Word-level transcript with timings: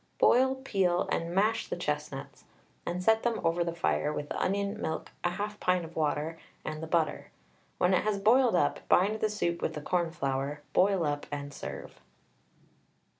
Boil, 0.17 0.55
peel, 0.55 1.07
and 1.11 1.29
mash 1.31 1.67
the 1.67 1.75
chestnuts, 1.75 2.45
and 2.87 3.03
set 3.03 3.21
them 3.21 3.39
over 3.43 3.63
the 3.63 3.75
fire 3.75 4.11
with 4.11 4.29
the 4.29 4.41
onion, 4.41 4.81
milk, 4.81 5.11
1/2 5.23 5.59
pint 5.59 5.85
of 5.85 5.95
water, 5.95 6.39
and 6.65 6.81
the 6.81 6.87
butter. 6.87 7.29
When 7.77 7.93
it 7.93 8.01
has 8.01 8.17
boiled 8.17 8.55
up, 8.55 8.79
bind 8.89 9.19
the 9.19 9.29
soup 9.29 9.61
with 9.61 9.75
the 9.75 9.81
cornflour, 9.81 10.63
boil 10.73 11.05
up, 11.05 11.27
and 11.31 11.53
serve. 11.53 12.01